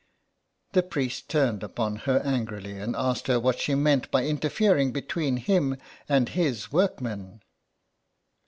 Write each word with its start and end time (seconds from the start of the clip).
The 0.71 0.81
priest 0.81 1.29
turned 1.29 1.61
upon 1.61 1.97
her 2.09 2.17
angrily 2.25 2.75
and 2.79 2.95
asked 2.95 3.27
her 3.27 3.39
what 3.39 3.59
she 3.59 3.75
meant 3.75 4.09
by 4.09 4.25
interfering 4.25 4.91
between 4.91 5.37
him 5.37 5.77
and 6.09 6.27
his 6.27 6.71
workmen. 6.71 7.43